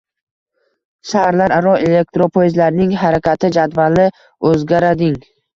Shaharlararo 1.09 1.75
elektropoyezdlarning 1.89 2.97
harakat 3.05 3.47
jadvali 3.59 4.09
o‘zgarading 4.53 5.17